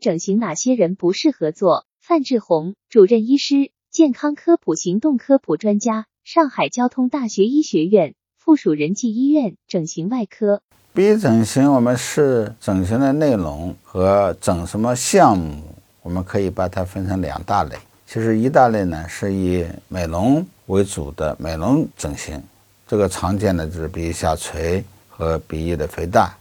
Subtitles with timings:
[0.00, 1.84] 整形哪些人不适合做？
[2.00, 10.62] 范志红，主任医师，健康科普行动科普专家，上海交通大学医学院附属仁济医院整形外科。
[10.94, 15.62] 鼻整形，我们是整形的内容和整什么项目，
[16.02, 17.76] 我们可以把它分成两大类。
[18.06, 22.42] 其实一大类呢是以美容为主的美容整形，
[22.88, 26.34] 这个常见的就是鼻下垂和鼻翼的肥大。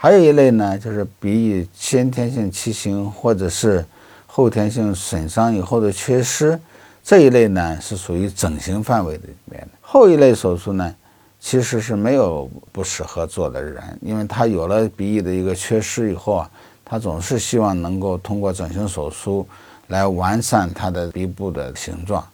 [0.00, 3.84] 还有一类呢，就是鼻翼先天性畸形或者是
[4.28, 6.56] 后天性损伤以后的缺失，
[7.02, 9.68] 这一类呢是属于整形范围里面的。
[9.80, 10.94] 后一类手术呢，
[11.40, 16.50] 其实是没有不适合做的人，因为他有了鼻翼的一个缺失以后啊，
[16.84, 19.44] 他总是希望能够通过整形手术
[19.88, 22.24] 来完善他的鼻部的形状。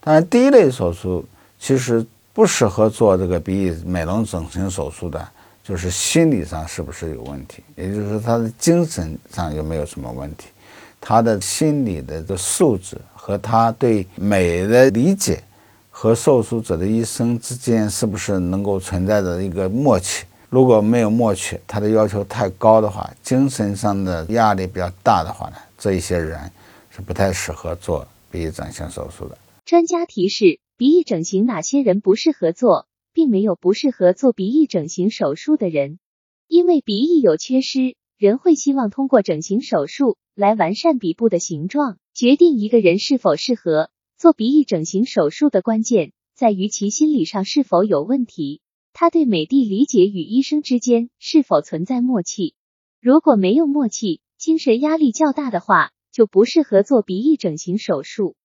[0.00, 1.22] 当然，第一类手术
[1.60, 5.28] 其实不适合做这个鼻翼美容整形手术的。
[5.64, 7.62] 就是心理上是不是有问题？
[7.76, 10.48] 也就是说，他的精神上有没有什么问题？
[11.00, 15.42] 他的心理的这素质和他对美的理解，
[15.90, 20.24] 和受术者的医生之间是不是能够存在着一个默契？
[20.48, 26.38] 如果没有默契，他的要求太高的话，精神上的压力比较大的话呢，这一些人
[26.90, 29.38] 是不太适合做鼻翼整形手术的。
[29.64, 32.86] 专家提示：鼻翼整形哪些人不适合做？
[33.12, 35.98] 并没有不适合做鼻翼整形手术的人，
[36.48, 41.98] 因为鼻翼有缺失，人会希望通过整形手术来完善鼻部的形状。
[42.14, 48.60] 决定一个人是否适合做鼻翼整形手术的关键，在于其心理上是否有问题，
[48.92, 52.54] 他对美的理解与医生之间是否存在默契。
[53.00, 58.36] 如果没有默契，精神压力较大的话，就不适合做鼻翼整形手术。